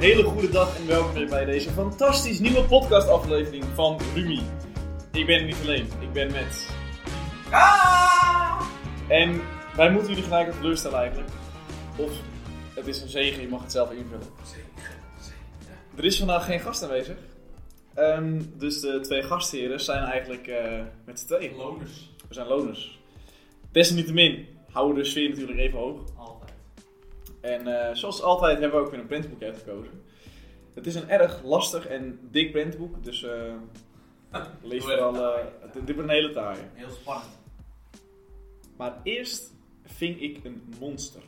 [0.00, 4.40] Een hele goede dag en welkom weer bij deze fantastisch nieuwe podcastaflevering van Rumi.
[5.12, 6.68] Ik ben er niet alleen, ik ben met...
[7.50, 8.62] Ah!
[9.08, 9.40] En
[9.76, 11.28] wij moeten jullie gelijk op teleurstellen eigenlijk.
[11.96, 12.10] Of
[12.74, 14.26] het is een zegen, je mag het zelf invullen.
[14.44, 15.96] Zeker, zeker.
[15.96, 17.16] Er is vandaag geen gast aanwezig.
[17.94, 21.56] Ehm, dus de twee gastheren zijn eigenlijk eh, met z'n tweeën.
[21.56, 22.10] Loners.
[22.28, 22.98] We zijn loners.
[23.72, 26.00] Desalniettemin houden we de sfeer natuurlijk even hoog.
[27.40, 30.02] En eh, zoals altijd hebben we ook weer een prentenboek uitgekozen.
[30.74, 33.52] Het is een erg lastig en dik prentenboek, dus eh
[34.62, 35.12] lees vooral...
[35.12, 35.44] taai.
[35.60, 36.60] het- dit wordt een hele taaie.
[36.72, 37.38] Heel spannend.
[38.76, 39.52] Maar eerst
[39.84, 41.22] ving ik een monster.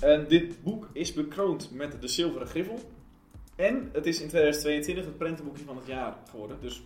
[0.00, 2.78] En dit boek is bekroond met de zilveren griffel.
[3.56, 6.56] En het is in 2022 het prentenboekje van het jaar geworden.
[6.60, 6.82] Dus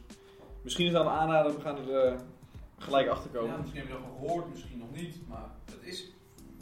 [0.63, 2.17] misschien is het aan aanraden, we gaan er
[2.79, 3.51] gelijk achter komen.
[3.51, 5.29] Ja, misschien heb je dat gehoord, misschien nog niet.
[5.29, 6.13] Maar het is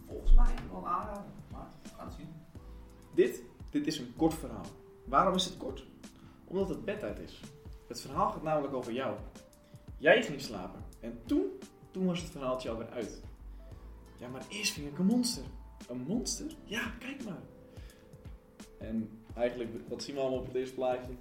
[0.07, 1.23] volgens mij wel een aanrader.
[1.99, 2.29] Maar we gaan het zien.
[3.15, 4.67] Dit, dit is een kort verhaal.
[5.05, 5.85] Waarom is het kort?
[6.45, 7.41] Omdat het bedtijd is.
[7.89, 9.17] Het verhaal gaat namelijk over jou.
[9.99, 10.85] Jij ging slapen.
[11.01, 11.45] En toen,
[11.91, 13.23] toen was het verhaaltje alweer uit.
[14.19, 15.45] Ja, maar eerst ving ik een monster.
[15.89, 16.57] Een monster?
[16.65, 17.43] Ja, kijk maar.
[18.79, 21.13] En eigenlijk, wat zien we allemaal op het eerste plaatje?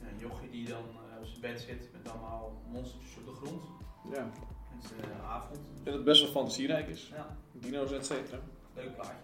[0.00, 3.62] Een jochie die dan eh, op zijn bed zit met allemaal monstertjes op de grond.
[4.10, 4.18] Ja.
[4.72, 5.60] En zijn uh, avond.
[5.74, 7.08] Denk dat het best wel fantasierijk is.
[7.08, 8.38] Ja, Dino's, et cetera.
[8.74, 9.14] leuk plaatje.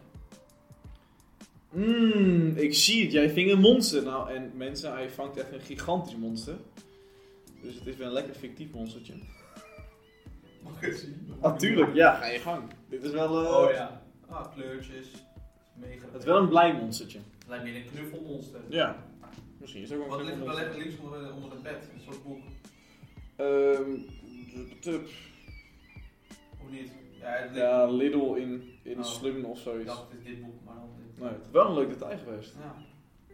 [1.73, 3.13] Mmm, ik zie het.
[3.13, 4.03] Jij ving een monster.
[4.03, 6.57] Nou, en mensen, hij vangt echt een gigantisch monster.
[7.63, 9.15] Dus het is wel een lekker fictief monstertje.
[10.63, 11.27] Mag ik het zien?
[11.43, 12.63] Natuurlijk, ja, ga je gang.
[12.89, 14.03] Dit is wel, eh, Oh ja.
[14.29, 15.07] Ah, kleurtjes.
[15.75, 16.07] Mega.
[16.13, 17.19] het is wel een blij monstertje.
[17.39, 18.61] Het lijkt meer een knuffelmonster.
[18.69, 19.05] Ja.
[19.61, 20.75] Misschien is het ook wel Wat een ligt er wel monster.
[20.77, 21.89] lekker links onder, onder het bed?
[21.95, 22.41] Een soort boek.
[23.37, 23.91] Ehm,
[24.81, 25.09] tup.
[26.65, 26.91] Of niet?
[27.21, 29.05] Ja, het ligt- ja, Lidl in, in Oh.
[29.05, 29.87] Slum of Ik zoiets.
[29.87, 31.02] dacht, het is dit boek, maar dan dit.
[31.23, 32.55] Nee, het is wel een leuk detail geweest.
[32.61, 32.75] Ja.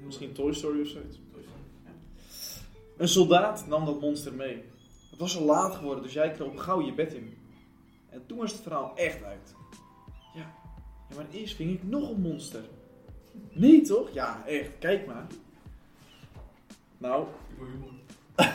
[0.04, 1.20] Misschien Toy Story of zoiets.
[1.34, 1.44] leuk.
[1.84, 1.90] Ja.
[2.96, 4.64] Een soldaat nam dat monster mee.
[5.10, 7.36] Het was al laat geworden, dus jij kroop gauw je bed in.
[8.10, 9.54] En toen was het verhaal echt uit.
[10.34, 10.54] Ja,
[11.08, 12.62] ja maar eerst ving ik nog een monster.
[13.52, 14.10] Nee toch?
[14.12, 14.70] Ja, echt.
[14.78, 15.26] Kijk maar.
[16.98, 17.26] Nou,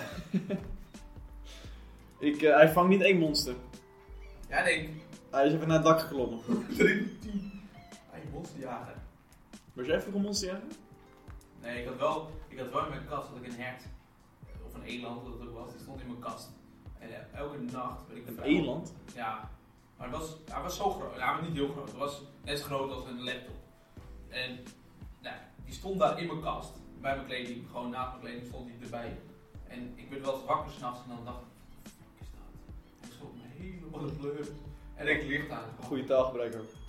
[2.20, 3.56] Ik eh, hij vangt niet één monster.
[4.50, 4.90] Ja, denk.
[5.30, 6.40] Hij is even naar het dak geklommen.
[6.78, 7.52] 3 10.
[8.10, 8.96] Hij monsterjager.
[9.74, 10.68] Was jij vroeger monsterjager?
[11.62, 13.84] Nee, ik had wel, ik had wel in mijn kast had ik een hert.
[14.66, 15.72] Of een eland, wat het ook was.
[15.72, 16.50] Die stond in mijn kast.
[17.00, 18.48] En eh, elke nacht werd ik Een vuil.
[18.48, 18.94] eland?
[19.16, 19.50] Ja.
[19.98, 21.18] Maar het was, hij was zo groot.
[21.18, 21.88] Ja, maar niet heel groot.
[21.88, 23.56] Het was net zo groot als een laptop.
[24.30, 24.60] En
[25.22, 25.36] nou,
[25.66, 26.72] die stond daar in mijn kast.
[27.02, 27.68] Bij mijn kleding.
[27.72, 29.20] Gewoon naast mijn kleding stond hij erbij.
[29.68, 31.48] En ik werd wel eens wakker s'nachts en dan dacht ik,
[31.84, 31.92] wat
[32.22, 32.48] is dat?
[33.02, 34.48] En ik schrok me helemaal de kleur.
[34.96, 35.70] En ik licht aan.
[35.84, 36.83] Goede taalgebruik ook.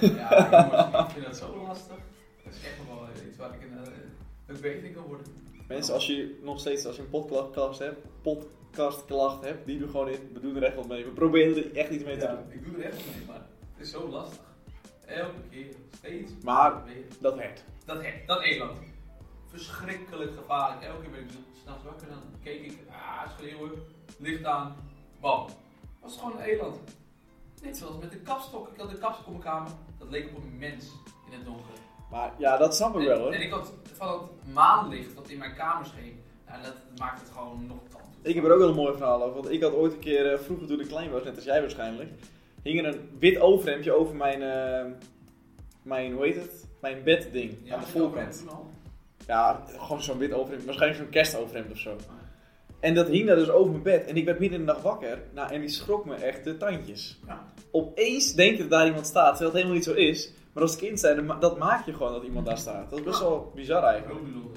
[0.00, 1.96] Ja, jongens, ik vind dat zo lastig.
[2.44, 3.98] Dat is echt wel iets waar ik een, uh,
[4.46, 5.26] een beter in kan worden.
[5.68, 10.08] Mensen, als je nog steeds als je een podcast hebt, podcastklacht hebt, die doe gewoon
[10.08, 10.30] in.
[10.32, 11.04] We doen er echt wat mee.
[11.04, 12.52] We proberen er echt iets mee te Ja, doen.
[12.52, 13.46] ik doe er echt mee, maar
[13.76, 14.40] het is zo lastig.
[15.06, 17.04] Elke keer, steeds Maar weer.
[17.20, 17.64] dat hert.
[17.84, 18.78] Dat, he- dat eland.
[19.46, 20.82] Verschrikkelijk gevaarlijk.
[20.82, 21.26] Elke keer ben ik
[21.62, 23.70] s'nachts wakker, dan keek ik, ah, schreeuwen,
[24.18, 24.76] licht aan,
[25.20, 25.46] bam.
[26.00, 26.78] Was gewoon een eland.
[27.62, 28.68] Net zoals met de kapstok.
[28.68, 30.84] Ik had de kapstok op mijn kamer, dat leek op een mens
[31.26, 31.64] in het donker.
[32.10, 33.32] Maar ja, dat snap ik wel En, hoor.
[33.32, 37.30] en ik had van het maanlicht dat in mijn kamer scheen, nou, dat maakt het
[37.30, 38.04] gewoon nog tand.
[38.22, 39.34] Ik heb er ook wel een mooi verhaal over.
[39.34, 41.60] Want ik had ooit een keer, eh, vroeger toen ik klein was, net als jij
[41.60, 42.10] waarschijnlijk,
[42.62, 44.92] hing er een wit overhemdje over mijn, eh,
[45.82, 46.66] mijn hoe heet het?
[46.80, 48.44] Mijn bedding Ja, aan de voorkant.
[49.26, 50.64] Ja, gewoon zo'n wit overhemd.
[50.64, 51.96] Waarschijnlijk zo'n kerstoverhemd of zo.
[52.80, 54.06] En dat hing daar dus over mijn bed.
[54.06, 55.22] En ik werd midden in de nacht wakker.
[55.32, 57.18] Nou, en die schrok me echt de tandjes.
[57.26, 57.46] Ja.
[57.70, 60.32] Opeens denk je dat daar iemand staat, terwijl het helemaal niet zo is.
[60.52, 62.90] Maar als kind zijn, dat maak je gewoon dat iemand daar staat.
[62.90, 64.20] Dat is best wel bizar eigenlijk.
[64.20, 64.52] Heel.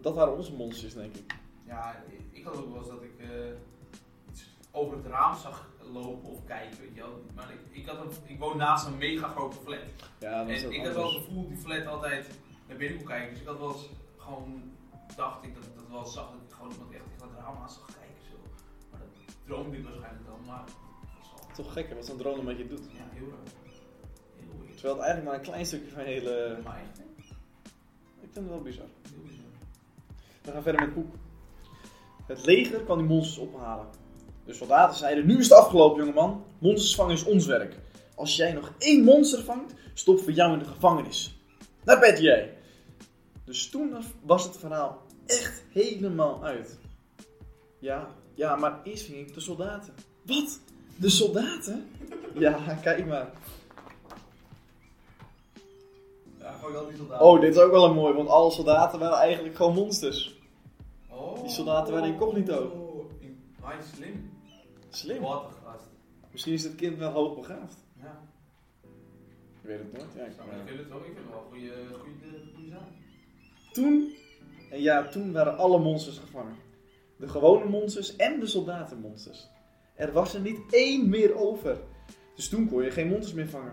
[0.00, 1.34] Dat waren onze monsters, denk ik.
[1.66, 3.26] Ja, ik had ook wel eens dat ik eh,
[4.30, 7.22] iets over het raam zag lopen of kijken, weet je wel.
[7.34, 9.78] Maar ik, ik, had een, ik woon naast een mega grote flat.
[10.18, 12.28] Ja, dat En ik had wel het gevoel dat die flat altijd
[12.68, 13.30] naar binnen kon kijken.
[13.30, 14.72] Dus ik had wel eens gewoon,
[15.16, 17.56] dacht ik dat ik dat wel zag, dat ik gewoon iemand echt tegen het raam
[17.62, 18.22] aan zag kijken.
[18.30, 18.36] Zo.
[18.90, 20.74] Maar dat droomde ik waarschijnlijk dan, maar dat
[21.18, 22.84] was Toch gek hè, wat zo'n drone met je doet.
[22.92, 23.52] ja, heel raar.
[24.38, 24.72] Heel weird.
[24.72, 26.58] Terwijl het eigenlijk maar een klein stukje van je hele...
[26.64, 27.04] Maar echt, hè?
[28.24, 28.90] Ik vind het wel bizar.
[29.02, 29.52] heel bizar.
[30.42, 31.14] We gaan verder met Koek.
[32.26, 33.86] Het leger kwam die monsters ophalen.
[34.44, 36.44] De soldaten zeiden, nu is het afgelopen jongeman.
[36.58, 37.76] Monsters vangen is ons werk.
[38.14, 41.38] Als jij nog één monster vangt, stoppen we jou in de gevangenis.
[41.84, 42.56] Naar bed jij.
[43.44, 46.78] Dus toen was het verhaal echt helemaal uit.
[47.78, 49.94] Ja, ja, maar eerst ving ik de soldaten.
[50.22, 50.60] Wat?
[50.96, 51.88] De soldaten?
[52.34, 52.52] Ja,
[52.82, 53.30] kijk maar.
[56.38, 57.26] Ja, al die soldaten.
[57.26, 60.36] Oh, dit is ook wel een mooi, want alle soldaten waren eigenlijk gewoon monsters.
[61.08, 61.40] Oh.
[61.42, 62.64] die soldaten waren incognito.
[62.64, 64.30] Oh, in- ah, slim.
[64.90, 65.20] Slim.
[65.22, 65.84] Wat een gast.
[66.32, 67.76] Misschien is dit kind wel hoogbegaafd.
[68.00, 68.20] Ja.
[69.62, 70.06] Ik weet het nooit.
[70.16, 72.68] Ja, ik, Zo, ik vind het wel, ik vind het wel een goede, goede, goede
[72.70, 72.88] zaak.
[73.72, 74.14] Toen,
[74.70, 76.56] en ja, toen waren alle monsters gevangen.
[77.16, 79.48] De gewone monsters en de soldatenmonsters.
[79.94, 81.78] Er was er niet één meer over.
[82.34, 83.72] Dus toen kon je geen monsters meer vangen.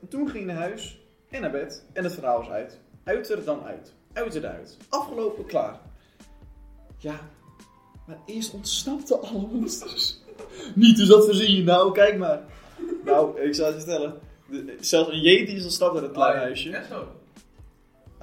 [0.00, 2.80] En toen ging je naar huis en naar bed en het verhaal was uit.
[3.04, 3.94] Uit er dan uit.
[4.12, 4.76] Uit er uit.
[4.88, 5.80] Afgelopen, klaar.
[6.98, 7.20] Ja,
[8.06, 10.20] maar eerst ontsnapten alle monsters.
[10.74, 11.62] Niet dus dat verzin je.
[11.62, 12.42] Nou, kijk maar.
[13.04, 14.20] Nou, ik zou het je vertellen.
[14.80, 16.42] Zelfs een Yeti is ontsnapt uit het kleine ja.
[16.42, 16.84] huisje.
[16.88, 17.06] Zo.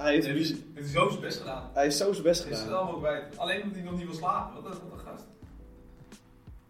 [0.00, 1.70] Hij heeft, Het is, het is zo zijn best gedaan.
[1.72, 2.80] hij is zo zijn best Het is het gedaan.
[2.82, 3.38] allemaal kwijt.
[3.38, 4.62] Alleen omdat hij nog niet wil slapen.
[4.62, 5.24] Wat een, wat een gast.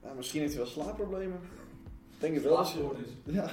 [0.02, 1.40] Nou, misschien heeft hij wel slaapproblemen.
[2.14, 2.58] Ik denk het wel.
[2.58, 3.10] Als je, Slaapstoornis.
[3.24, 3.50] ja,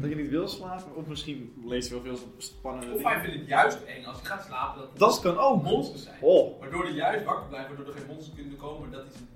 [0.00, 0.96] dat je niet wil slapen.
[0.96, 3.24] Of misschien leest hij wel veel spannende Of hij dingen.
[3.24, 5.62] vindt het juist eng als hij gaat slapen dat er Dat kan ook.
[5.62, 6.16] monsters zijn.
[6.20, 8.90] Oh, Waardoor hij juist wakker blijft, waardoor er geen monsters kunnen komen.
[8.90, 9.28] Dat hij zijn-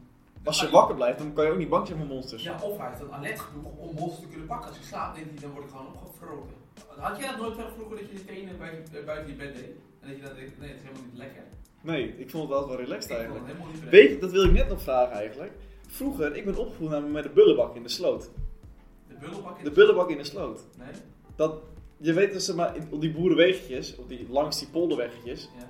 [0.44, 2.42] als je hij- wakker blijft, dan kan je ook niet bang zijn voor monsters.
[2.42, 4.68] Ja, of hij is dan alert genoeg om monsters te kunnen pakken.
[4.68, 6.60] Als ik slaap, denkt hij, dan word ik gewoon opgevroren.
[6.96, 9.54] Had jij dat nooit wel vroeger dat je je tenen buiten, eh, buiten je bed
[9.54, 9.70] deed?
[10.00, 11.42] En dat je denkt, nee, het is helemaal niet lekker.
[11.80, 13.82] Nee, ik vond het altijd wel relaxed Ik vond het eigenlijk.
[13.82, 15.52] niet Weet je, dat wil ik net nog vragen eigenlijk.
[15.86, 18.30] Vroeger, ik ben opgevoed namelijk met de bullenbak in de sloot.
[19.08, 20.64] De bullenbak in De bullenbak in de sloot.
[20.78, 20.88] Nee?
[21.36, 21.62] Dat,
[21.96, 25.66] je weet dat ze maar op die boerenweggetjes, op die, langs die polderweggetjes, Ja.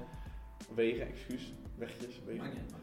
[0.75, 2.44] wegen, excuus, weggetjes, wegen.
[2.44, 2.75] Niet niet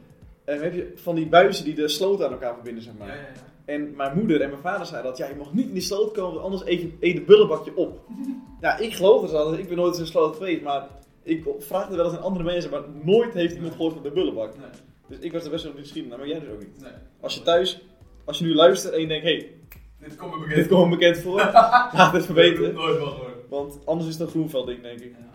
[0.43, 3.07] En heb je van die buizen die de sloot aan elkaar verbinden, zeg maar.
[3.07, 3.33] Ja, ja, ja.
[3.69, 6.11] En mijn moeder en mijn vader zeiden dat, ja, je mag niet in die sloot
[6.11, 8.01] komen, want anders eet je eet het bullenbakje op.
[8.61, 10.87] ja, ik geloof het altijd, ik ben nooit in een sloot geweest, maar
[11.23, 14.57] ik vraagde wel eens aan andere mensen, maar nooit heeft iemand gehoord van de bullenbak.
[14.57, 14.69] Nee,
[15.07, 16.81] Dus ik was er best wel nieuwsgierig naar, maar jij dus ook niet.
[16.81, 16.91] nee.
[17.19, 17.81] Als je thuis,
[18.25, 19.51] als je nu luistert en je denkt, hé, hey,
[19.99, 20.55] Dit komt me bekend.
[20.55, 21.37] dit komt me bekend voor,
[21.97, 22.35] laat het Ik
[22.73, 23.35] nooit wel gehoord.
[23.49, 25.11] Want anders is het een groenveld ding, denk ik.
[25.11, 25.27] Ja.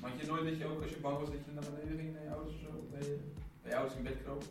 [0.00, 1.98] Maar had je nooit dat je ook als je bang was dat je naar beneden
[1.98, 2.68] ging naar je ouders of zo?
[2.78, 3.16] Of bij je,
[3.62, 4.42] bij je ouders in bed kroop?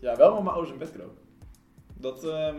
[0.00, 1.16] Ja, wel maar mijn ouders in bed kroop.
[2.00, 2.56] Dat, ehm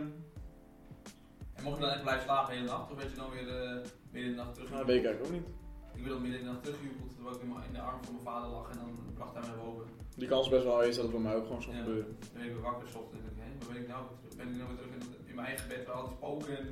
[1.54, 2.90] En mocht je dan echt blijven slapen de hele nacht?
[2.90, 3.70] Of werd je dan weer eh,
[4.12, 4.68] midden in de nacht terug?
[4.70, 5.48] nou, dat weet ik eigenlijk ook niet.
[5.94, 8.24] Ik ben dan midden in de nacht teruggejubeld terwijl ik in, de arm van mijn
[8.30, 9.84] vader lag en dan bracht hij mij boven.
[10.16, 11.82] Die kans is best wel aanwezig dat het bij mij ook gewoon zou Ja.
[11.82, 12.16] gebeuren.
[12.20, 14.18] Dan ben ik weer wakker zocht en denk ik, hé, waar ben ik nou weer
[14.20, 14.34] terug?
[14.38, 16.66] Ben ik nou weer terug in, in mijn eigen bed waar al die spoken en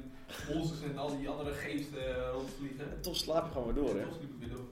[0.53, 2.87] monsters en al die andere geesten eh, rondvliegen?
[2.95, 4.03] En toch slaap je gewoon weer door, hè.
[4.05, 4.67] Toch sliep ik weer door.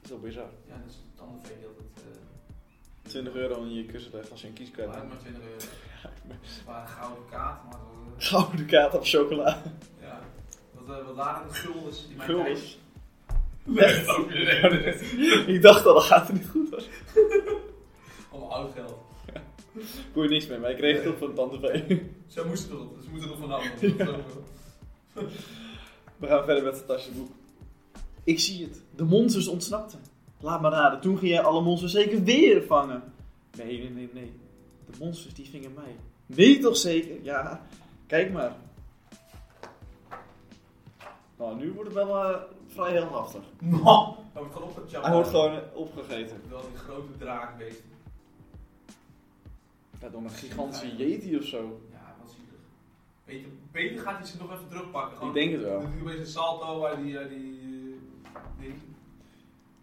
[0.00, 0.50] Dat is wel bizar.
[0.70, 1.96] Ja, dat is het andere vee dat het...
[2.04, 2.24] eh
[3.02, 5.08] 20 euro in je kussen legt als je een waren hebt.
[5.08, 5.56] maar 20 euro.
[6.66, 9.62] Het waren gouden kaart, maar dat eh, Gouden kaart op chocola.
[10.00, 10.20] ja.
[10.72, 12.78] Wat, eh, wat waren de guldens in mijn Guldens.
[13.64, 15.48] Nee, dat ook weer.
[15.48, 16.82] ik dacht al, dat gaat het niet goed hoor.
[18.30, 18.94] Allemaal oud geld.
[20.12, 21.96] Kon je niks mee, maar ik kreeg het op van Tante V.
[22.34, 23.64] Ze moesten er, ze moeten er vanaf.
[23.80, 25.28] is ook-
[26.16, 27.30] We gaan verder met het fantastische boek.
[28.24, 28.82] Ik zie het.
[28.96, 30.00] De monsters ontsnapten.
[30.40, 33.02] Laat maar raden, toen ging jij alle monsters zeker weer vangen.
[33.56, 34.32] Nee, nee, nee, nee.
[34.90, 35.96] De monsters die vingen mij.
[36.26, 37.22] Nee, toch zeker?
[37.22, 37.60] Ja,
[38.06, 38.56] kijk maar.
[41.38, 43.42] Nou, nu wordt het wel eh, vrij heldhaftig.
[43.60, 45.02] Nou, hij wordt gewoon.
[45.04, 46.36] Hij wordt gewoon eh, opgegeten.
[46.48, 47.82] Wel die grote draakbeest.
[50.00, 51.80] Ja, door een gigantische yeti of zo.
[51.92, 52.60] Ja, wel zielig.
[53.24, 55.16] Weet je, beter gaat hij ze nog even terugpakken.
[55.18, 55.80] Gewoon, Ik denk het wel.
[55.80, 57.18] Hij opeens een salto waar die...
[57.18, 57.54] eh, die.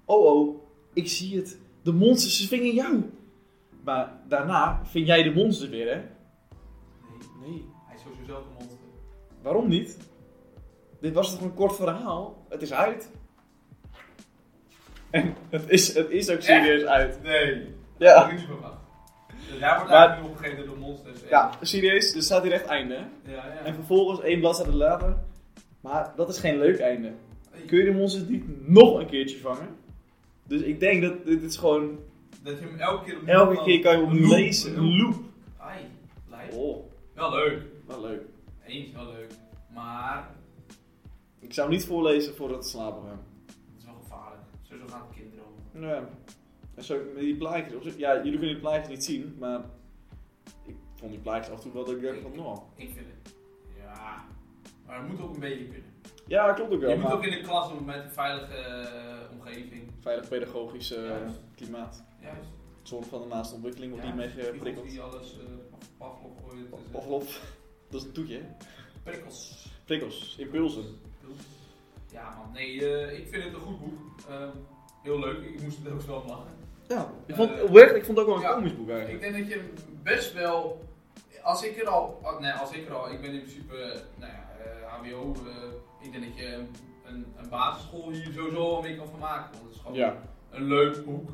[0.06, 0.63] Oh oh,
[0.94, 1.58] ik zie het.
[1.82, 3.03] De monsters vingen jou.
[3.84, 6.01] Maar daarna ving jij de monsters weer, hè?
[7.44, 8.78] Nee, hij is sowieso zelf een monster.
[9.42, 9.98] Waarom niet?
[11.00, 12.46] Dit was toch een kort verhaal?
[12.50, 13.10] Het is uit.
[15.10, 17.20] En het is, het is ook serieus uit.
[17.24, 17.76] Nee.
[17.98, 18.32] Dat Ja.
[18.32, 18.78] niet verwacht.
[19.50, 21.22] Dus hij wordt Maar- eigenlijk nu opgegeten door monsters.
[21.24, 22.16] En- Ja, serieus.
[22.16, 23.32] Er staat hier echt einde, hè?
[23.32, 23.58] Ja, ja.
[23.64, 25.18] En vervolgens één bladzijde later.
[25.82, 27.12] Maar dat is geen leuk einde.
[27.68, 29.68] Kun je de monsters niet nog een keertje vangen?
[30.44, 32.00] Dus ik denk dat dit is gewoon...
[32.44, 34.72] Dat je hem elke keer opnieuw Elke keer kan je hem loop, lezen.
[34.78, 35.16] een Een loop.
[35.58, 35.80] Ai,
[36.30, 36.54] lijp.
[36.54, 36.78] Oh,
[37.30, 37.62] Wel leuk.
[37.86, 38.22] wel leuk.
[38.65, 39.32] Eens wel leuk.
[39.74, 40.30] Maar
[41.39, 43.20] Ik zou hem niet voorlezen voordat het slapen het
[43.77, 44.42] is wel gevaarlijk.
[44.62, 45.82] Sowieso gaan de kinderen om.
[45.82, 46.10] Ja.
[46.75, 47.96] En zo met die plaatjes.
[47.96, 49.62] Ja, jullie kunnen die plaatjes niet zien, maar
[50.65, 52.60] ik vond die plaatjes af en toe wel dat ik dacht van, nou.
[52.75, 53.36] Ik vind het.
[53.77, 54.25] Ja.
[54.86, 55.92] Maar het moet ook een beetje kunnen.
[56.27, 56.89] Ja, klopt ook wel.
[56.89, 59.92] je moet maar ook in de klas met een veilige eh, omgeving.
[60.01, 61.12] Veilig pedagogisch eh,
[61.56, 62.03] klimaat.
[62.22, 62.50] Juist.
[62.82, 64.89] Zorg van de naaste ontwikkeling wordt Ja, niet mee geprikkeld.
[64.89, 65.44] die alles eh
[65.98, 67.38] Pavlov het Pavlov,
[67.90, 68.44] dat is een toetje, hè?
[69.04, 69.68] Prikkels.
[69.86, 71.00] Prikkels, impulsen.
[72.12, 74.00] Ja man, nee, eh, ik vind het een goed boek.
[74.30, 74.50] Ehm,
[75.04, 76.52] heel leuk, ik moest er ook wel lachen.
[76.88, 78.54] Ja, ik vond, oprecht, ik vond het ook wel een ja.
[78.56, 79.22] komisch boek Ik eigenlijk.
[79.22, 79.74] denk dat je
[80.04, 80.84] best wel,
[81.44, 84.32] als ik er al, oh, nee, als ik er al, ik ben in principe, nou
[84.32, 86.46] ja, eh, HBO, eh, ik denk dat je
[87.06, 89.52] een, een basisschool hier sowieso wel mee kan van maken.
[89.52, 90.22] Want het is gewoon Ja.
[90.52, 91.30] een leuk boek.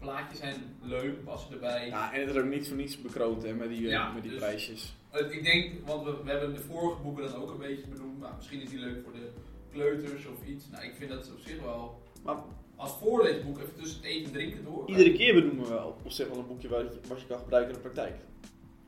[0.00, 1.86] Plaatjes zijn leuk, passen erbij.
[1.88, 4.22] ja, en het is ook niet voor niets bekroond hè, met die, eh, Ja, met
[4.22, 4.94] die dus- prijsjes.
[5.30, 8.18] Ik denk, want we, we hebben de vorige boeken dan ook een beetje benoemd.
[8.18, 9.30] Maar misschien is die leuk voor de
[9.72, 10.64] kleuters of iets.
[10.70, 12.02] Nou, ik vind dat op zich wel.
[12.24, 12.36] Maar
[12.76, 14.88] Als voorleesboek even tussen het eten en drinken door.
[14.88, 17.38] iedere keer benoemen we wel op zich wel een boekje wat je, wat je kan
[17.38, 18.14] gebruiken in de praktijk.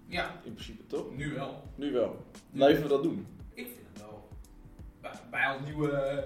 [0.06, 1.16] Ja, In principe, toch?
[1.16, 1.62] nu wel.
[1.74, 2.24] Nu wel.
[2.50, 3.26] Blijven we dat doen?
[3.54, 4.28] Ik vind het wel.
[5.00, 6.18] Bij, bij ons nieuwe eh,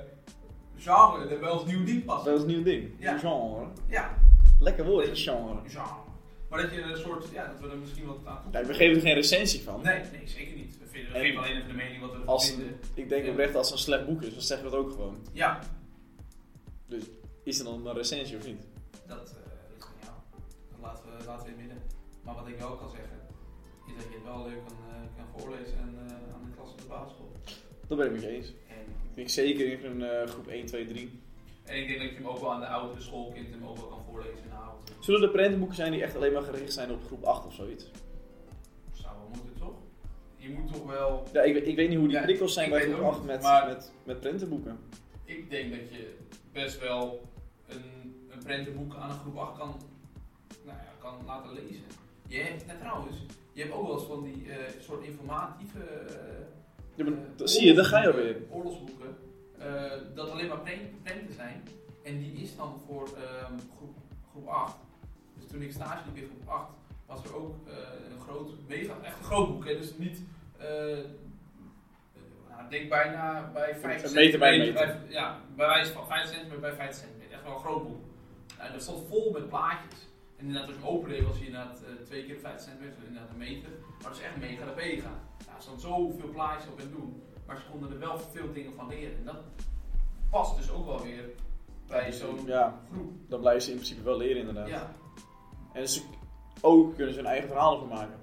[0.77, 2.35] genre, bij ons nieuwe ding Dat passen.
[2.35, 2.91] is een nieuw ding.
[2.99, 3.19] Ja.
[3.19, 3.67] Genre.
[3.89, 4.19] Ja,
[4.61, 5.61] Lekker woord, genre.
[5.69, 6.05] genre.
[6.51, 8.51] Maar dat je een soort, ja, dat we er misschien wat aan.
[8.51, 9.83] Kijk, we geven er geen recensie van.
[9.83, 10.79] Nee, nee, zeker niet.
[10.79, 12.79] We, vinden, we En geven alleen even de mening wat we Als vinden.
[12.95, 15.17] Ik denk oprecht als het een slecht boek is, dan zeggen we het ook gewoon.
[15.33, 15.61] Ja,
[17.43, 18.63] Is er dan een recensie of niet?
[19.07, 20.15] dat eh aan jou.
[20.71, 21.83] Dat laten we, laten we in midden.
[22.23, 23.19] Maar wat ik wel kan zeggen,
[23.87, 26.71] is dat je het wel leuk kan, eh, kan voorlezen en, eh, aan de klas
[26.71, 27.33] op de basisschool.
[27.89, 28.47] Dat ben ik met je eens.
[28.69, 28.77] En,
[29.11, 31.21] Ik denk zeker in een groep 1, 2, 3.
[31.67, 33.87] En ik denk dat je hem ook wel aan de oudere schoolkind hem ook wel
[33.87, 34.91] kan voorlezen in de avond.
[35.01, 37.91] Zullen er prentenboeken zijn die echt alleen maar gericht zijn op groep 8 of zoiets?
[38.93, 39.75] Zou wel moeten, toch?
[40.37, 41.27] Je moet toch wel...
[41.33, 43.19] Ja, ik, weet- ik weet niet hoe die Ja, prikkels zijn bij groep ook 8
[43.19, 44.79] niet, met, maar- met, met prentenboeken.
[45.25, 46.17] Ik denk dat je
[46.53, 47.21] best wel
[47.69, 47.83] een,
[48.31, 49.75] een prentenboek aan een groep 8 kan,
[50.65, 51.85] nou ja, kan laten lezen.
[52.29, 53.17] Je hebt, nou, trouwens,
[53.53, 55.79] je hebt ook wel eens van die eh, soort informatieve...
[56.95, 58.37] Ja, maar eh, zie je, daar ga je alweer.
[58.51, 59.17] Oorlogsboeken,
[59.59, 60.61] eh, dat alleen maar
[61.03, 61.63] prenten zijn.
[62.05, 63.97] En die is dan voor ehm, groep,
[64.31, 64.77] groep 8.
[65.39, 66.71] Dus toen ik stage liep in groep 8,
[67.07, 67.75] was er ook eh,
[68.11, 69.65] een groot, mega, echt een groot boek.
[69.67, 69.77] Hè?
[69.77, 70.21] Dus niet,
[72.49, 74.99] nou, ik denk bijna bij 5 Een meter bij een centimeter.
[75.01, 77.33] bij- ja, bij wijze van 5 centimeter bij 5 centimeter.
[77.33, 78.05] Echt wel een groot boek.
[78.59, 80.07] Nou, dat stond vol met plaatjes.
[80.37, 83.69] En inderdaad, als je opende, was hij inderdaad twee keer 5 centimeter, inderdaad een meter.
[84.01, 85.11] Maar dat is echt mega de mega.
[85.47, 87.23] Nou, er stond zoveel plaatjes op en doen.
[87.47, 89.17] Maar ze konden er wel veel dingen van leren.
[89.19, 89.37] En dat
[90.31, 91.25] past dus ook wel weer
[91.89, 93.13] bij zo'n Ja, groep.
[93.29, 94.69] dan blijven ze in principe wel leren inderdaad.
[94.69, 94.93] Ja,
[95.73, 96.03] En ze,
[96.61, 98.15] ook kunnen ze hun eigen verhalen van maken.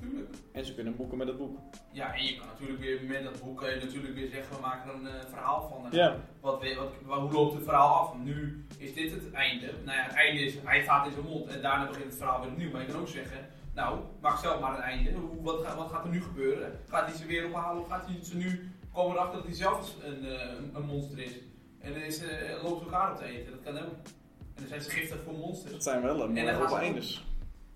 [0.00, 0.34] tuurlijk.
[0.52, 1.58] En ze kunnen boeken met het boek.
[1.92, 4.60] Ja, en je kan natuurlijk weer met dat boek kan je natuurlijk weer zeggen, we
[4.62, 5.84] maken er een eh, verhaal van.
[5.90, 8.14] En Ja, wat, wat, wat- hoe loopt het verhaal af?
[8.16, 9.66] Nu is dit het einde.
[9.84, 12.40] Nou ja, het einde is, hij gaat in zijn mond en daarna begint het verhaal
[12.40, 12.70] weer opnieuw.
[12.70, 15.12] Maar je kan ook zeggen, nou, maak zelf maar een einde.
[15.12, 16.80] Hoe, wat, gaat, wat gaat er nu gebeuren?
[16.88, 19.94] Gaat hij ze weer ophalen of gaat hij ze nu komen erachter dat hij zelf
[20.02, 21.32] een, eh, een, een monster is?
[21.78, 23.50] En dan is, eh, loopt ze elkaar op te eten.
[23.50, 23.92] Dat kan ook.
[24.54, 25.72] En dan zijn ze giftig voor monsters.
[25.72, 27.26] dat zijn wel een En gaan open eindes.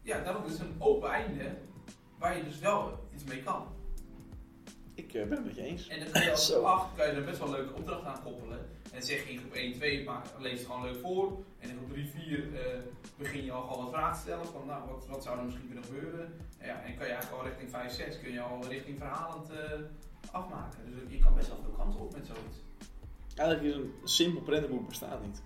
[0.03, 1.45] Ja, daarom is een open einde
[2.19, 3.67] waar je dus wel iets mee kan.
[4.95, 5.89] Ik eh, ben het met je eens.
[5.89, 8.23] En dan kan je als 8 kan je er best wel een leuke opdracht aan
[8.23, 8.59] koppelen.
[8.93, 11.39] En zeg je in groep 1, 2, maak, lees het gewoon leuk voor.
[11.59, 12.79] En in groep 3, 4 eh,
[13.19, 15.67] begin je al al wat vragen te stellen van nou, wat, wat zou er misschien
[15.67, 16.33] kunnen gebeuren.
[16.61, 19.81] Ja, en kan je eigenlijk al richting 5, 6 kun je al richting verhalend eh,
[20.31, 20.79] afmaken.
[20.91, 22.57] Dus je kan best wel veel kanten op met zoiets.
[23.35, 25.43] Eigenlijk is een simpel prentenboek bestaat niet.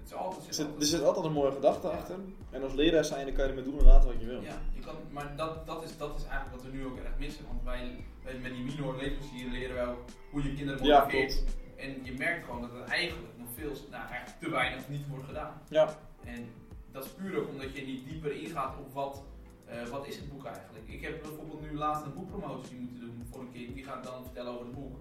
[0.00, 2.16] Het is altijd, Er het is zit, altijd- er zit altijd een mooie gedachte achter.
[2.50, 4.40] En als leraar zijn, dan kan je ermee doen en laten wat je wil.
[4.42, 7.18] Ja, je kan, maar dat, dat, is, dat is eigenlijk wat we nu ook erg
[7.18, 7.44] missen.
[7.46, 11.34] Want wij, wij met die minor leesplezier leren wij ook hoe je kinderen Ja, motiveert.
[11.34, 11.58] klopt.
[11.80, 15.24] En je merkt gewoon dat het eigenlijk nog veel, nou eigenlijk te weinig niet wordt
[15.26, 15.52] gedaan.
[15.68, 16.48] Ja, En
[16.92, 19.22] dat is puur ook omdat je niet dieper ingaat op wat,
[19.66, 20.88] eh, wat is het boek eigenlijk.
[20.88, 23.74] Ik heb bijvoorbeeld nu laatst een boekpromotie moeten doen voor een kind.
[23.74, 24.96] Die gaat dan vertellen over het boek.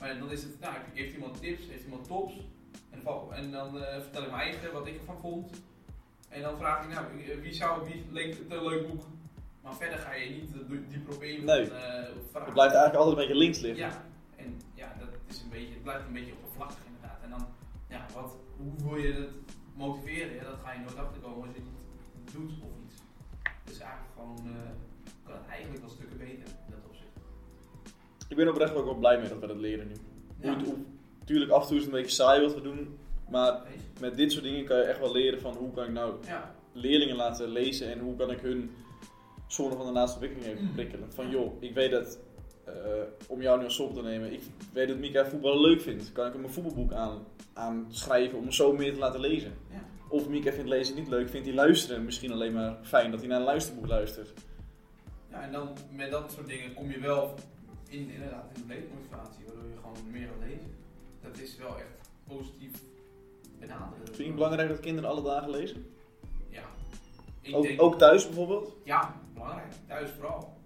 [0.00, 2.32] Maar dan is het, nou, heeft iemand tips, heeft iemand tops.
[2.90, 5.50] En, en dan eh, vertel ik mijn eigen, wat ik ervan vond.
[6.28, 7.06] En dan vraag ik, nou,
[7.42, 9.02] wie, zou, wie leek het een leuk boek?
[9.62, 11.44] Maar verder ga je niet eh, dieper op in.
[11.44, 11.70] Nee.
[11.70, 13.84] eh, het blijft eigenlijk altijd een beetje links liggen.
[13.86, 14.04] Ja,
[15.32, 17.18] is een beetje, het blijft een beetje oppervlakkig inderdaad.
[17.24, 17.42] En dan,
[17.94, 19.30] ja, wat, hoe wil je het
[19.82, 20.34] motiveren?
[20.34, 21.70] Ja, dat ga je nooit achterkomen als je het
[22.18, 22.96] niet doet of iets.
[23.68, 24.70] Dus eigenlijk gewoon, eh,
[25.26, 27.16] kan het eigenlijk wel stukken beter in dat opzicht.
[28.28, 29.94] Ik ben oprecht ook wel blij mee dat we dat leren nu.
[30.40, 30.76] Ja, Hoe,
[31.24, 32.98] tuurlijk, af en toe is het een beetje saai wat we doen.
[33.28, 33.62] Maar
[34.00, 36.54] met dit soort dingen kan je echt wel leren van hoe kan ik nou ja,
[36.72, 38.70] leerlingen laten lezen en hoe kan ik hun
[39.46, 40.74] zone van de laatste ontwikkeling even Mm.
[40.74, 41.12] prikkelen.
[41.12, 42.18] Van joh, ik weet dat,
[43.26, 44.40] om jou nu als op te nemen, ik
[44.72, 46.12] weet dat Mika voetballen leuk vindt.
[46.12, 49.52] Kan ik hem een voetbalboek aan, aan schrijven om hem zo meer te laten lezen?
[49.70, 49.80] ja.
[50.08, 53.28] Of Mika vindt lezen niet leuk, vindt hij luisteren misschien alleen maar fijn dat hij
[53.28, 54.32] naar een luisterboek luistert.
[55.30, 57.34] ja, en dan met dat soort dingen kom je wel
[57.88, 60.74] in, inderdaad in de leefmotivatie, waardoor je gewoon meer gaat lezen.
[61.22, 62.70] Dat is wel echt positief
[63.58, 64.04] benaderen.
[64.04, 65.86] Vind je het belangrijk dat kinderen alle dagen lezen?
[66.48, 66.62] Ja.
[67.40, 68.76] Ik Ook, denk, ook thuis bijvoorbeeld?
[68.84, 69.72] Ja, belangrijk.
[69.88, 70.56] Thuis vooral.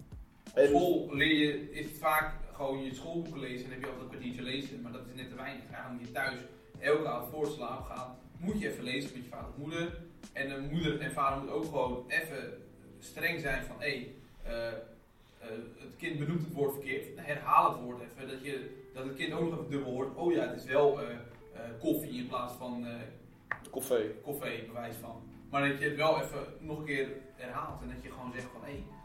[0.57, 4.03] En- school leer je, is het vaak gewoon je schoolboeken lezen en heb je altijd
[4.03, 5.63] een kwartiertje lezen, maar dat is net te weinig.
[5.91, 6.39] Moet je thuis
[6.79, 9.97] elke avond voor slapen gaan, moet je even lezen met je vader of moeder.
[10.33, 12.61] En de moeder en vader moeten ook gewoon even
[12.99, 14.77] streng zijn van, hé, hey, eh, eh,
[15.77, 19.33] het kind benoemt het woord verkeerd, herhaal het woord even, dat je dat het kind
[19.33, 20.15] ook nog even dubbel hoort.
[20.15, 21.07] Oh ja, het is wel eh,
[21.79, 22.87] koffie in plaats van
[23.69, 24.13] Koffie.
[24.21, 25.21] koffie, bewijs van.
[25.49, 28.47] Maar dat je het wel even nog een keer herhaalt en dat je gewoon zegt
[28.53, 28.96] van hé, eh,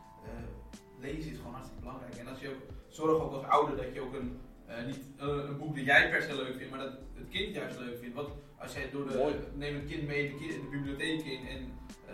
[1.02, 2.14] lezen is gewoon hartstikke belangrijk.
[2.16, 5.26] En als je ook zorg ook als ouder dat je ook een, eh, niet eh,
[5.26, 8.14] een boek dat jij per se leuk vindt, maar dat het kind juist leuk vindt.
[8.14, 8.28] Want
[8.58, 9.34] als jij door de, Mooi.
[9.54, 11.60] neem een kind mee de, ki- de bibliotheek in en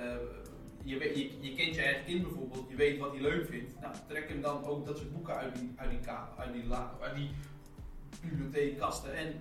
[0.00, 0.16] eh,
[0.82, 3.80] je, weet, je, je kent je eigen kind bijvoorbeeld, je weet wat hij leuk vindt.
[3.80, 6.66] Nou, trek hem dan ook dat soort boeken uit die, uit die, ka- uit die,
[6.66, 7.30] la, uit die
[8.22, 9.32] bibliotheekkasten en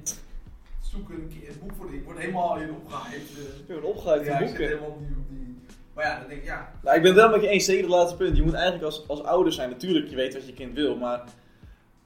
[0.81, 1.99] zoek een, een boek voor die.
[1.99, 3.29] Ik word helemaal in opgehyped.
[3.37, 3.59] eh.
[3.59, 3.81] Ik ben
[4.25, 4.67] Ja, van ik zit boeken.
[4.67, 5.59] helemaal op die, op die...
[5.97, 7.83] Maar ja, dan denk ik, ja, Nou, ik ben het wel met je eens, zeker
[7.83, 8.37] het laatste punt.
[8.37, 11.23] Je moet eigenlijk als, als ouder zijn, natuurlijk, je weet wat je kind wil, maar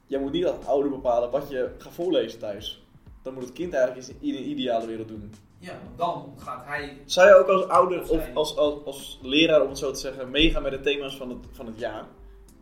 [0.06, 2.82] jij moet niet als ouder bepalen wat je gaat voorlezen thuis.
[3.22, 5.34] Dan moet het kind eigenlijk in een ideale wereld doen.
[5.58, 6.96] ja, want dan gaat hij...
[7.04, 10.30] Zou je ook als ouder Of als, als, als leraar, om het zo te zeggen,
[10.30, 12.04] meegaan met de thema's van het, van het jaar?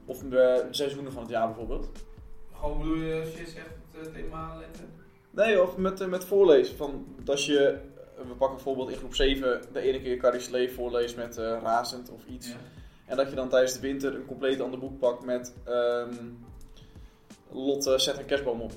[0.05, 1.89] Of de seizoenen van het jaar bijvoorbeeld?
[2.53, 4.85] Gewoon bedoel je, als je zegt het eh, thema letten?
[5.31, 6.77] Nee, of met, eh, met voorlezen.
[6.77, 10.71] Van, dat je, eh, we pakken bijvoorbeeld in groep 7 de ene keer Carrie Slee
[10.71, 12.49] voorleest met eh, Razend of iets.
[12.49, 12.57] Ja.
[13.07, 16.15] En dat je dan tijdens de winter een compleet ander boek pakt met ehm
[17.53, 18.73] Lotte zet een kerstboom op.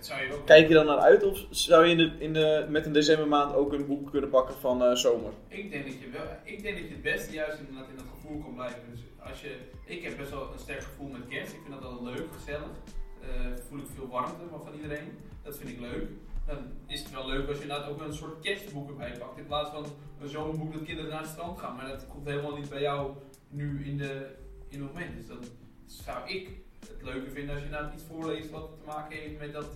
[0.00, 0.46] Zou je ook...
[0.46, 3.54] Kijk je dan naar uit of zou je in de, in de, met een decembermaand
[3.54, 5.32] ook een boek kunnen pakken van eh, zomer?
[5.48, 6.22] Ik denk dat je wel...
[6.44, 8.80] Ik denk dat je het beste juist inderdaad in dat gevoel kan blijven.
[8.90, 9.56] Dus als je...
[9.84, 11.52] Ik heb best wel een sterk gevoel met kerst.
[11.52, 12.72] Ik vind dat wel leuk, gezellig.
[13.20, 13.28] Eh
[13.68, 15.18] voel ik veel warmte van iedereen.
[15.42, 16.08] Dat vind ik leuk.
[16.46, 19.38] Dan is het wel leuk als je inderdaad ook een soort kerstboek erbij pakt.
[19.38, 19.84] In plaats van
[20.20, 21.76] een zomerboek dat kinderen naar het strand gaan.
[21.76, 23.12] Maar dat komt helemaal niet bij jou
[23.48, 24.26] nu in, de,
[24.68, 25.16] in het moment.
[25.16, 25.38] Dus dan
[25.86, 26.48] zou ik
[26.80, 29.66] het leuker vinden als je nou iets voorleest wat te maken heeft met, dat,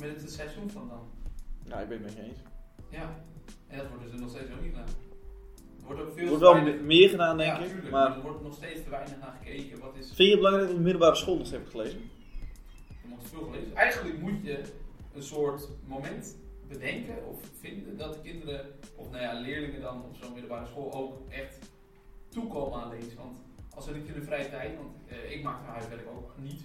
[0.00, 1.08] met het seizoen van dan.
[1.64, 2.38] Nou, ik ben het met je eens.
[2.88, 3.14] Ja,
[3.68, 4.88] en dat wordt dus nog steeds ook niet gedaan.
[5.80, 7.68] Er wordt ook veel wordt wel weinig- meer gedaan, denk ja, ik.
[7.70, 9.80] tuurlijk, Maar er wordt nog steeds te weinig naar gekeken.
[9.80, 12.10] Wat is, vind je het belangrijk dat je middelbare school nog hebt gelezen?
[13.02, 13.74] er moet veel gelezen.
[13.76, 14.62] Eigenlijk moet je
[15.14, 16.36] een soort moment
[16.68, 20.92] bedenken of vinden dat de kinderen, of nou ja, leerlingen dan op zo'n middelbare school
[20.92, 21.58] ook echt
[22.28, 23.16] toekomen aan lezen.
[23.16, 23.38] Want
[23.70, 26.62] als ze niet in de vrije tijd, want eh, ik maak mijn huiswerk ook niet.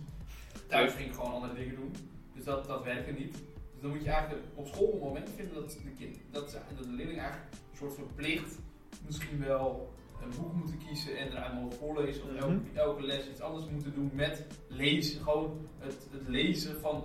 [0.68, 1.96] Thuis ging ik gewoon andere dingen doen.
[2.34, 3.32] Dus dat, dat werkte niet.
[3.74, 6.58] Dus dan moet je eigenlijk op school een moment vinden dat de, kind, dat, ze,
[6.76, 8.58] dat de leerling eigenlijk een soort verplicht
[9.06, 12.24] misschien wel een boek moeten kiezen en eruit mogen voorlezen.
[12.24, 12.38] Of Mhm.
[12.40, 15.22] elke, elke les iets anders moeten doen met lezen.
[15.24, 17.04] Gewoon het, het lezen van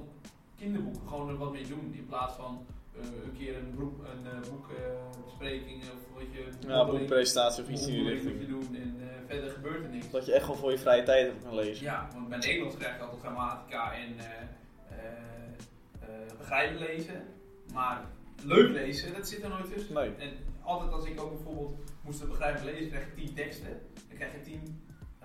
[0.61, 1.09] kinderboeken.
[1.09, 1.95] Gewoon er wat mee doen.
[1.97, 2.67] In plaats van
[3.01, 6.69] eh, een keer een, boek, een eh, boekbespreking of wat je...
[6.69, 8.33] Ja, boekpresentatie of iets in die richting.
[8.33, 10.11] moet je doen en eh, verder gebeurt er niks.
[10.11, 11.85] Dat je echt gewoon voor je vrije tijd hebt kan lezen.
[11.85, 14.25] Ja, want bij Nederlands krijg je altijd grammatica en eh,
[14.89, 15.07] eh,
[16.01, 17.23] eh, begrijpen lezen.
[17.73, 18.05] Maar
[18.43, 19.95] leuk lezen, dat zit er nooit tussen.
[19.95, 20.15] Nee.
[20.19, 20.31] En
[20.63, 23.81] altijd als ik ook bijvoorbeeld moest begrijpen lezen, krijg je tien teksten.
[24.09, 24.83] Dan krijg je tien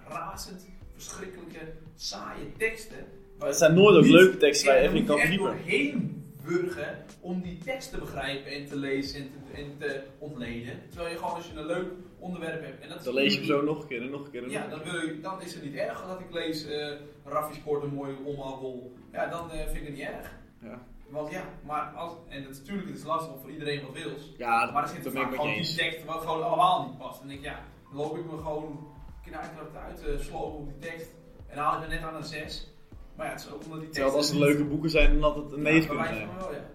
[0.07, 3.05] razend, verschrikkelijke, saaie teksten.
[3.39, 5.51] Het zijn nooit ook leuke teksten waar je even in kan verdiepen.
[5.51, 10.03] echt doorheen burgen om die tekst te begrijpen en te lezen en te, en te
[10.17, 10.81] ontleden.
[10.89, 12.81] Terwijl je gewoon als je een leuk onderwerp hebt.
[12.81, 14.49] En dat Dan lees je hem zo nog een keer en nog een keer en
[14.49, 16.91] ja, dan, wil je, dan is het niet erg dat ik lees uh,
[17.25, 18.91] Raffi Sport een mooie omhaal.
[19.11, 20.31] Ja, dan eh, vind ik het niet erg.
[20.61, 20.81] Ja.
[21.09, 24.11] Want ja, maar als, en het is natuurlijk het is lastig voor iedereen wat wil.
[24.37, 27.21] Ja, Maar er zit dat vaak gewoon die tekst wat gewoon allemaal niet past.
[27.21, 28.87] En ik, ja, dan loop ik me gewoon
[29.23, 31.09] knijterend uit te slopen op die tekst.
[31.47, 32.74] En dan haal ik er net aan een 6.
[33.15, 33.93] Maar ja, het is ook omdat die tekst.
[33.93, 36.27] Terwijl als het leuke boeken zijn, dan had het een 9 kunnen zijn.
[36.37, 36.69] wel, ja.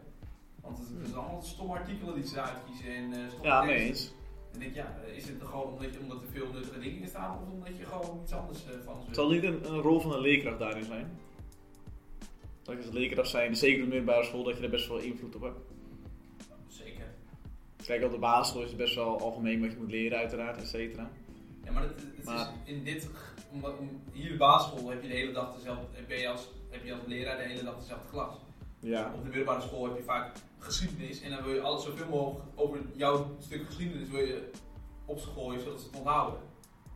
[0.60, 3.86] Want het, het is allemaal stomme artikelen die ze uitkiezen en eh stomme Ja, teksten.
[3.86, 4.12] eens.
[4.54, 7.38] En ik, ja, is het gewoon omdat, je, omdat er veel nuttige dingen in staan
[7.42, 10.12] of omdat je gewoon iets anders eh, van ze Zal niet een, een rol van
[10.12, 11.18] een leerkracht daarin zijn?
[12.62, 14.98] Dat je als leerkracht zijn, zeker op de middelbare school, dat je er best wel
[14.98, 15.58] invloed op hebt.
[16.68, 17.04] Zeker.
[17.86, 20.68] Kijk, op de basisschool is het best wel algemeen wat je moet leren, uiteraard, et
[20.68, 21.10] cetera.
[21.64, 23.08] Ja, maar het, het Maar- is in dit,
[23.52, 26.84] omdat, om, hier de basisschool heb je de hele dag dezelfde, heb je als, heb
[26.84, 28.34] je als leraar de hele dag dezelfde klas.
[28.80, 29.12] Ja.
[29.14, 32.44] Op de middelbare school heb je vaak geschiedenis en dan wil je alles zoveel mogelijk
[32.54, 34.50] over jouw stuk geschiedenis wil je
[35.04, 36.40] op school gooien zodat ze het onthouden.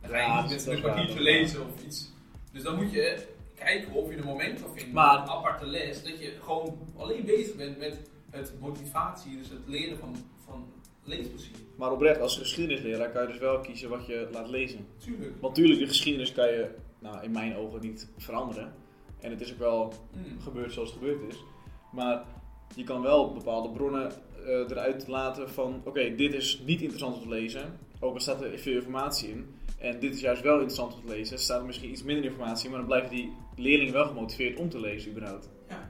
[0.01, 2.11] Dan ga je Ja, niet met een kwartiertje lezen of iets.
[2.51, 6.03] Dus dan moet je kijken of je een moment kan vinden, Maar- een aparte les,
[6.03, 10.15] dat je gewoon alleen bezig bent met het motivatie, dus het leren van,
[10.45, 10.67] van
[11.05, 11.55] leesplezier.
[11.75, 14.87] Maar oprecht, als geschiedenisleraar kan je dus wel kiezen wat je laat lezen.
[14.97, 15.31] Tuurlijk.
[15.31, 18.73] Want natuurlijk, de geschiedenis kan je, nou, in mijn ogen niet veranderen.
[19.19, 20.39] En het is ook wel Mm.
[20.41, 21.43] gebeurd zoals het gebeurd is.
[21.91, 22.23] Maar
[22.75, 24.11] je kan wel bepaalde bronnen
[24.45, 27.79] eh, eruit laten van, oké, dit is niet interessant om te lezen.
[27.99, 29.55] Ook al staat er veel informatie in.
[29.77, 31.35] En dit is juist wel interessant om te lezen.
[31.35, 34.59] Er staat er misschien iets minder informatie in, maar dan blijven die leerlingen wel gemotiveerd
[34.59, 35.49] om te lezen überhaupt.
[35.69, 35.89] Ja,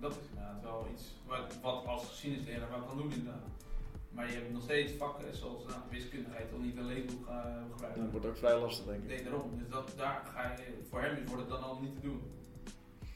[0.00, 3.46] dat is inderdaad wel iets wat, wat als geschiedenisleraar wel kan doen inderdaad.
[4.10, 7.26] Maar je hebt nog steeds vakken zoals nou, wiskunde ga je toch niet een leesboek
[7.26, 8.02] gaan En gebruiken.
[8.02, 9.08] dat wordt ook vrij lastig, denk ik.
[9.08, 9.58] Nee, daarom.
[9.58, 12.22] Dus dat, daar ga je, voor hem wordt het dan al niet te doen.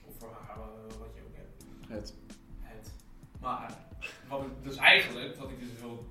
[0.04, 1.64] Of voor haar, eh, wat je ook hebt.
[1.88, 2.14] Het.
[2.60, 2.92] Het.
[3.40, 3.74] Maar,
[4.28, 6.06] wat ik dus eigenlijk, wat ik dus wil,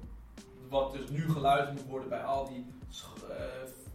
[0.69, 2.65] wat dus nu geluisterd moet worden bij al die
[3.30, 3.36] eh,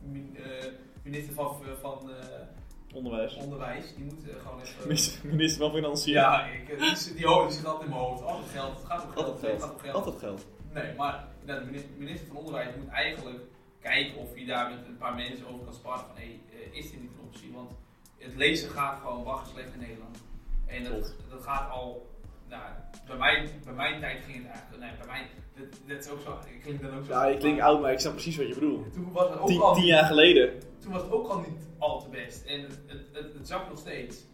[0.02, 0.66] min- eh,
[1.02, 3.34] minister van, van eh, Onderwijs.
[3.36, 4.82] onderwijs, die moeten gewoon even...
[4.82, 6.12] Minister, minister van Financiën.
[6.12, 8.22] Ja, ik, eh, die, die, hoofd- die zit altijd in mijn hoofd.
[8.22, 9.26] Altijd geld, het gaat om geld.
[9.26, 9.80] Altijd geld.
[9.80, 9.94] geld.
[9.94, 10.46] Altijd geld.
[10.82, 13.38] Nee, maar de minister, minister van Onderwijs moet eigenlijk
[13.80, 16.90] kijken of hij daar met een paar mensen over kan sparren van hé, eh, is
[16.90, 17.52] dit niet een optie?
[17.52, 17.70] Want
[18.18, 20.18] het lezen gaat gewoon wachten slecht in Nederland.
[20.66, 22.10] En dat, dat gaat al,
[22.48, 22.62] nou,
[23.06, 26.20] bij, mij, bij mijn tijd ging het eigenlijk, nee, bij mij, dit, dit is ook
[26.20, 27.12] zo, ik klink dan ook zo.
[27.12, 28.92] Ja, je klinkt oud, maar ik snap precies wat je bedoelt.
[28.92, 30.60] Toen was het ook Tien, al tien jaar geleden.
[30.78, 32.44] toen was het ook al niet al te best.
[32.44, 34.24] En het, het, het, het zakt nog steeds.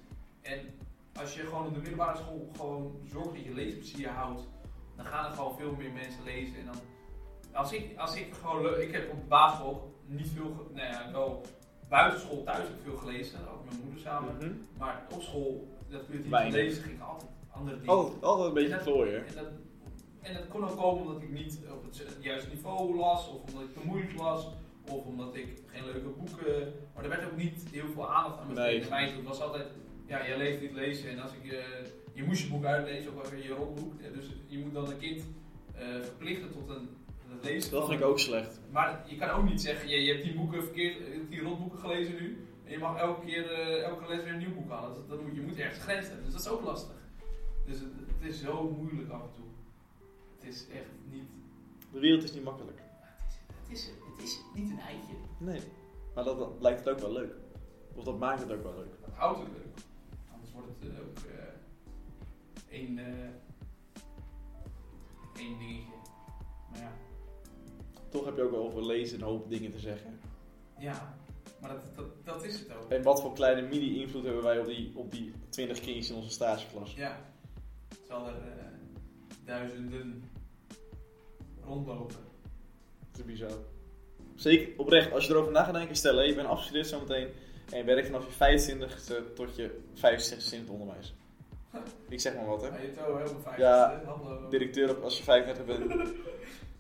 [0.43, 0.61] En
[1.21, 4.43] als je gewoon in de middelbare school gewoon zorgt dat je leesplezier houdt,
[4.97, 6.59] dan gaan er gewoon veel meer mensen lezen.
[6.59, 6.77] En dan,
[7.53, 11.43] als ik, als ik gewoon, ik heb op basisschool niet veel, nou ja, wel
[11.89, 14.37] buitenschool thuis heb ik veel gelezen, ook met mijn moeder samen.
[14.37, 14.53] Mhm.
[14.79, 17.95] Maar op school, dat kun je niet lezen, ging altijd andere dingen.
[17.95, 19.27] Altijd, altijd een beetje klooien.
[19.27, 19.47] En dat,
[20.21, 23.63] en dat kon ook komen omdat ik niet op het juiste niveau las, of omdat
[23.63, 24.47] ik te moeilijk las,
[24.91, 26.73] of omdat ik geen leuke boeken.
[26.95, 28.81] Maar er werd ook niet heel veel aandacht aan besteed.
[28.81, 28.91] Nee.
[28.91, 29.67] Mij het was altijd,
[30.07, 31.11] ja, je leest niet lezen.
[31.11, 31.65] En als ik,
[32.15, 33.93] je moest je boek uitlezen, ook wel je rotboek.
[34.01, 35.25] Ja, Dus je moet dan een kind
[35.75, 36.89] eh, verplichten tot een,
[37.29, 37.71] het lezen.
[37.71, 38.61] Dat vind ik ook slecht.
[38.71, 41.79] Maar je kan ook niet zeggen, je, je hebt die boeken verkeerd, eh, die rotboeken
[41.79, 42.47] gelezen nu.
[42.65, 44.95] En je mag elke keer, eh, elke les weer een nieuw boek halen.
[44.95, 46.25] Dat, dat moet, je moet ergens grens hebben.
[46.25, 46.97] Dus dat is ook lastig.
[47.67, 49.45] Dus het, het is zo moeilijk af en toe.
[50.39, 51.29] Het is echt niet.
[51.93, 52.79] De wereld is niet makkelijk.
[53.63, 55.15] Het is, het is niet een eitje.
[55.39, 55.61] Nee.
[56.15, 57.35] Maar dat, dat lijkt het ook wel leuk.
[57.95, 58.93] Of dat maakt het ook wel leuk.
[59.01, 59.85] Dat houdt het leuk.
[60.33, 61.45] Anders wordt het eh, ook eh
[62.75, 63.29] één, eh
[65.41, 65.93] één dingetje.
[66.71, 66.93] Maar ja,
[68.09, 70.21] Toch heb je ook wel over lezen een hoop dingen te zeggen.
[70.79, 71.17] ja.
[71.61, 72.91] Maar dat, dat, dat is het ook.
[72.91, 76.31] En wat voor kleine mini-invloed hebben wij op die, op die 20 kindjes in onze
[76.31, 76.95] stageklas?
[76.95, 77.21] Ja.
[78.09, 78.65] Zal er eh,
[79.45, 80.23] duizenden
[81.63, 82.17] rondlopen.
[83.11, 83.59] Dat is bizar.
[84.35, 87.29] Zeker oprecht, als je erover na gaat denken, stel je bent afgestudeerd zometeen
[87.71, 91.15] en je werkt vanaf je 25ste tot je 65ste in het onderwijs.
[92.09, 92.69] Ik zeg maar wat hè.
[92.69, 93.61] Ja, je hebt wel heel fijn.
[93.61, 94.49] Ja, Hallo.
[94.49, 95.93] Directeur op als je 35 bent.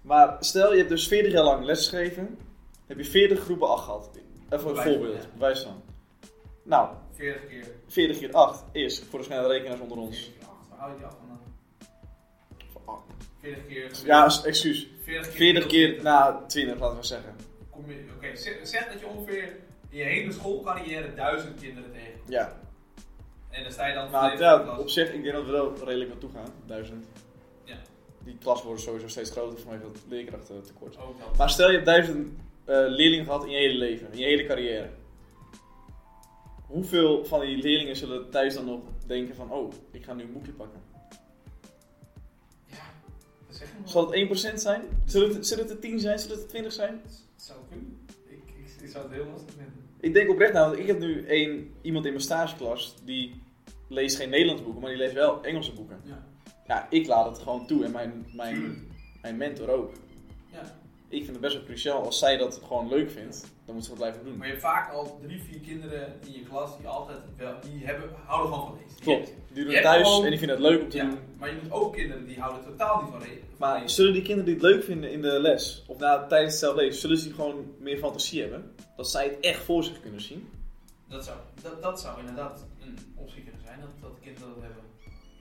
[0.02, 2.38] Maar stel je hebt dus 40 jaar lang lesgegeven,
[2.86, 4.10] heb je 40 groepen 8 gehad.
[4.50, 5.28] Even een van, voorbeeld, ja.
[5.32, 5.82] bewijs van.
[6.62, 7.66] Nou, 40 keer.
[7.86, 10.16] 40 keer 8 is voor de snelle rekenaars onder ons.
[10.16, 10.68] 40 keer 8.
[10.68, 11.40] Waar hou je die af vandaan?
[12.72, 13.02] Voor acht.
[13.40, 13.90] 40 keer.
[14.04, 14.88] Ja, excuus.
[15.02, 15.36] 40 keer.
[15.36, 17.36] 40 keer, nou 20 laten we zeggen.
[17.70, 19.56] Oké, zeg, zeg dat je ongeveer
[19.90, 22.28] in je hele schoolcarrière duizend kinderen tegenkomt.
[22.28, 22.56] Ja,
[23.54, 25.84] En dan sta je dan nou ja, op zich, ik denk dat we er wel
[25.84, 26.48] redelijk naartoe gaan.
[26.66, 27.06] 1000.
[27.64, 27.76] Ja.
[28.24, 30.98] Die klas wordt sowieso steeds groter vanwege dat leerkrachtentekort.
[30.98, 31.28] Ook wel.
[31.36, 32.28] Maar stel je hebt 1000
[32.64, 34.90] eh, leerlingen gehad in je hele leven, in je hele carrière.
[36.66, 40.32] Hoeveel van die leerlingen zullen thuis dan nog denken van, oh, ik ga nu een
[40.32, 40.80] boekje pakken?
[43.84, 44.82] Zal het 1% zijn?
[45.04, 46.18] Zullen het, zullen het er 10 zijn?
[46.18, 47.00] Zullen het er 20 zijn?
[47.04, 47.98] Het zou kunnen.
[48.26, 49.84] Ik, ik, ik zou het heel lastig vinden.
[50.00, 53.42] Ik denk oprecht nou, want ik heb nu één, iemand in mijn stageklas die
[53.94, 56.00] leest geen Nederlandse boeken, maar die leest wel Engelse boeken.
[56.04, 56.24] Ja.
[56.66, 58.86] Ja, ik laat het gewoon toe en mijn, mijn,
[59.22, 59.92] mijn mentor ook.
[60.52, 60.60] Ja.
[61.08, 63.90] Ik vind het best wel cruciaal, als zij dat gewoon leuk vindt, dan moet ze
[63.90, 64.36] dat blijven doen.
[64.36, 67.86] Maar je hebt vaak al drie, vier kinderen in je klas die altijd wel, die
[67.86, 69.00] hebben, houden gewoon van lezen.
[69.02, 71.18] Klopt, die doen het thuis gewoon- en die vinden het leuk om te Ja, doen.
[71.38, 73.90] maar je moet ook kinderen die houden totaal niet van van Maar lezen.
[73.90, 76.74] zullen die kinderen die het leuk vinden in de les, of na, tijdens het zelf
[76.76, 78.72] lezen, zullen ze gewoon meer fantasie hebben?
[78.96, 80.48] Dat zij het echt voor zich kunnen zien?
[81.08, 84.82] Dat zou, dat, dat zou inderdaad een optie kunnen zijn, dat, dat kinderen dat hebben.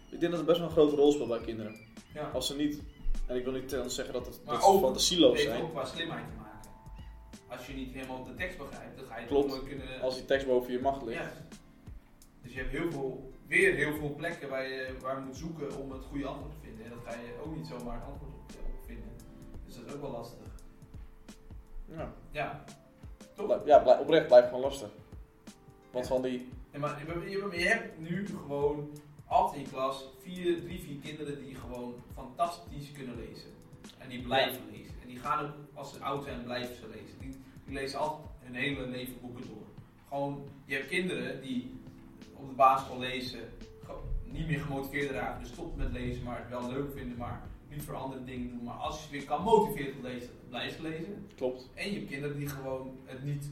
[0.10, 1.76] Ik denk dat het best wel een grote rol speelt bij kinderen.
[2.14, 2.30] Ja.
[2.30, 2.82] Als ze niet,
[3.28, 5.62] en ik wil niet zeggen dat, het, Maar dat ook- fantasieloos zijn.
[5.62, 6.70] ook qua slimheid te maken.
[7.48, 9.64] Als je niet helemaal de tekst begrijpt, dan ga je Klopt.
[9.64, 10.02] kunnen...
[10.02, 11.20] Als die tekst boven je macht ligt.
[11.24, 11.32] Ja.
[12.42, 15.78] Dus je hebt heel veel, weer heel veel plekken waar je, waar je moet zoeken
[15.78, 16.86] om het goede antwoord te vinden.
[16.86, 19.10] En dat ga je ook niet zomaar het antwoord op, vinden.
[19.66, 20.38] Dus dat is ook wel lastig.
[21.86, 22.64] Ja, Ja,
[23.36, 23.60] toch?
[23.66, 24.90] Ja oprecht blijft gewoon lastig.
[25.92, 27.02] Want van die, Maar
[27.58, 28.90] je, hebt nu gewoon
[29.26, 33.50] altijd in je klas vier, drie, vier kinderen die gewoon fantastisch kunnen lezen.
[33.98, 34.94] En die blijven lezen.
[35.02, 37.20] En die gaan ook, als ze oud zijn, blijven ze lezen.
[37.20, 39.66] Die, die lezen altijd hun hele leven boeken door.
[40.08, 41.80] Gewoon, je hebt kinderen die
[42.34, 43.40] op de basisschool lezen,
[44.24, 47.84] niet meer gemotiveerd raken, dus stoppen met lezen, maar het wel leuk vinden, maar niet
[47.84, 48.64] voor andere dingen doen.
[48.64, 51.28] Maar als je weer kan motiveren tot lezen, ze lezen.
[51.36, 51.70] klopt.
[51.74, 53.52] En je hebt kinderen die gewoon het niet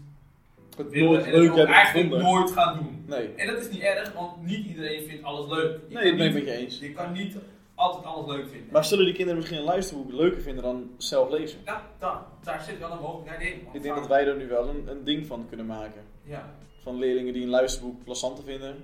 [0.83, 2.21] Het nooit leuk hebben eigenlijk gevonden.
[2.33, 3.03] nooit gaan doen.
[3.07, 5.79] Nee, En dat is niet erg, want niet iedereen vindt alles leuk.
[5.87, 6.79] Je nee, dat ben ik niet- met je eens.
[6.79, 7.35] Je kan niet
[7.75, 8.67] altijd alles leuk vinden.
[8.71, 11.59] Maar zullen die kinderen misschien een luisterboek leuker vinden dan zelf lezen?
[11.65, 13.67] ja, daar, daar zit wel een mogelijkheid in.
[13.73, 16.01] Ik denk dat wij er nu wel een, een ding van kunnen maken.
[16.23, 18.75] Ja, Van leerlingen die een luisterboek plezanter vinden.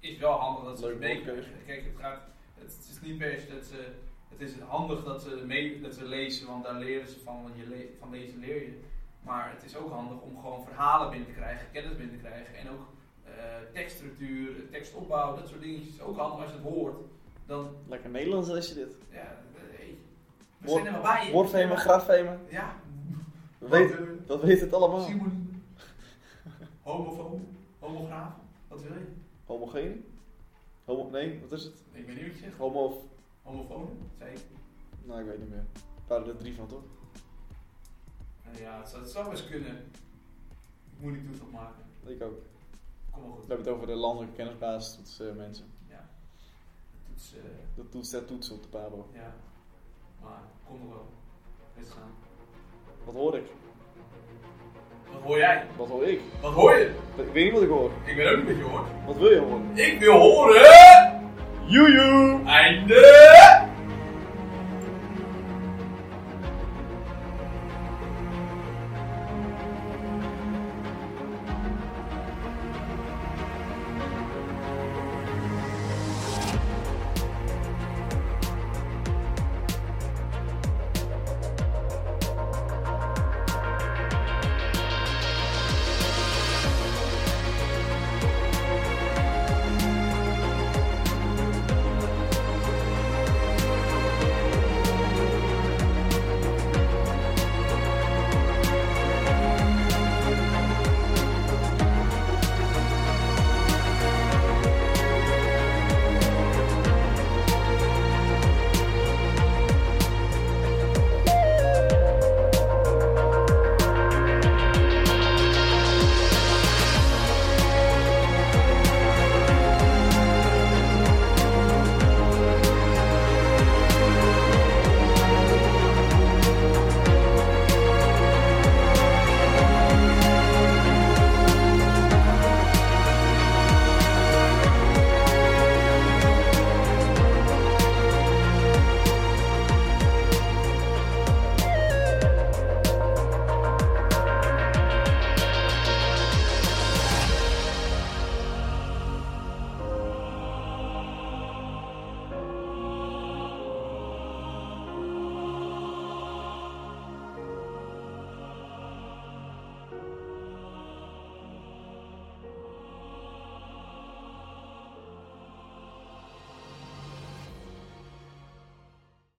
[0.00, 1.48] is wel handig dat ze Leuk mee woordkeuze.
[1.66, 2.20] Kijk, het, gaat,
[2.58, 3.76] het is niet per se dat ze...
[4.38, 7.54] Het is handig dat ze, mee, dat ze lezen, want daar leren ze van, want
[7.56, 8.80] je le- van lezen leer je.
[9.28, 12.54] Maar het is ook handig om gewoon verhalen binnen te krijgen, kennis binnen te krijgen.
[12.56, 12.86] En ook
[13.24, 13.32] eh,
[13.72, 15.94] tekststructuur, tekstopbouw, dat soort dingetjes.
[15.94, 16.96] is ook handig als je het hoort.
[17.46, 18.96] Dan, Lekker Nederlands lees je dit.
[19.10, 19.26] ja, eh,
[19.76, 19.96] hey,
[20.58, 21.32] we Woord- zijn er wel bij je.
[21.32, 22.40] Woordfemen, grafemen.
[22.48, 22.74] Ja.
[23.58, 25.08] We weten, dat weet het allemaal.
[26.82, 27.46] Homofoon.
[27.78, 28.32] Homograaf.
[28.68, 29.06] Wat wil je?
[29.46, 30.04] Homogeen?
[30.84, 31.74] Homo, nee, wat is het?
[31.92, 32.56] Ik weet niet wat je zegt.
[32.56, 32.94] Homo of...
[33.42, 34.40] Homofoon, zei ik.
[35.04, 35.58] Nou, ik weet niet meer.
[35.74, 36.82] Er waren er drie van, toch?
[38.54, 39.76] Eh, Ja, het zou, het zou best kunnen.
[40.96, 41.84] Ik moet die toets opmaken.
[42.06, 42.38] Ik ook.
[43.10, 43.40] Kom maar goed.
[43.46, 45.64] We hebben het over de landelijke kennisbasis toets, eh, mensen.
[45.88, 46.08] Ja.
[46.92, 47.42] De toets, eh,
[47.74, 49.06] De toets der toetsen op de Pabo.
[49.12, 49.34] ja.
[50.22, 51.06] Maar, kom nog wel.
[51.78, 52.10] Eens gaan.
[53.04, 53.46] Wat hoor ik?
[55.12, 55.66] Wat hoor jij?
[55.76, 56.20] Wat hoor ik?
[56.40, 56.94] Wat hoor je?
[57.16, 57.90] Ik weet niet wat ik hoor.
[58.04, 58.88] Ik weet ook niet wat je hoort.
[59.06, 59.76] Wat wil je horen?
[59.76, 61.30] Ik wil horen...
[61.66, 62.42] Joejoe!
[62.46, 63.66] Einde...